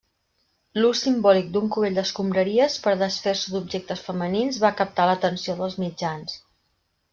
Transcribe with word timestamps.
L'ús 0.77 1.01
simbòlic 1.07 1.51
d'un 1.57 1.67
cubell 1.75 1.99
d'escombraries 1.99 2.79
per 2.87 2.95
desfer-se 3.03 3.55
d'objectes 3.57 4.03
femenins 4.09 4.61
va 4.67 4.75
captar 4.83 5.09
l'atenció 5.13 5.59
dels 5.63 5.81
mitjans. 5.87 6.39